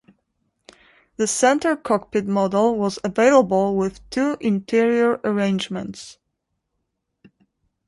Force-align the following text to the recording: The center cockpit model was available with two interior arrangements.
The 1.17 1.27
center 1.27 1.75
cockpit 1.75 2.25
model 2.25 2.75
was 2.75 2.97
available 3.03 3.77
with 3.77 4.09
two 4.09 4.35
interior 4.41 5.19
arrangements. 5.23 6.17